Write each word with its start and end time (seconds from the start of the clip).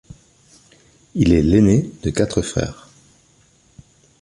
Il 1.13 1.31
est 1.31 1.43
l'aîné 1.43 1.91
de 2.01 2.09
quatre 2.09 2.41
frères. 2.41 2.89